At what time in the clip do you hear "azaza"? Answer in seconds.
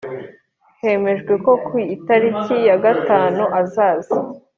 3.61-4.17